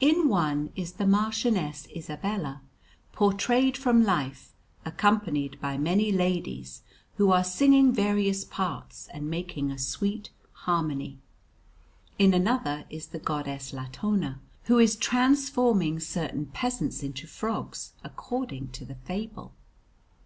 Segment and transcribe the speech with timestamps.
[0.00, 2.62] In one is the Marchioness Isabella,
[3.12, 4.54] portrayed from life,
[4.86, 6.80] accompanied by many ladies
[7.18, 10.30] who are singing various parts and making a sweet
[10.64, 11.18] harmony.
[12.18, 18.86] In another is the Goddess Latona, who is transforming certain peasants into frogs, according to
[18.86, 19.52] the fable.